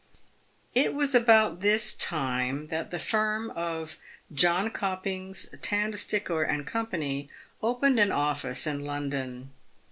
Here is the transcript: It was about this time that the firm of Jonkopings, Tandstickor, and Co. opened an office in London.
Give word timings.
It 0.73 0.95
was 0.95 1.13
about 1.13 1.59
this 1.59 1.93
time 1.93 2.69
that 2.69 2.89
the 2.89 2.97
firm 2.97 3.51
of 3.51 3.97
Jonkopings, 4.33 5.51
Tandstickor, 5.61 6.41
and 6.41 6.65
Co. 6.65 6.87
opened 7.61 7.99
an 7.99 8.11
office 8.11 8.65
in 8.65 8.83
London. 8.83 9.51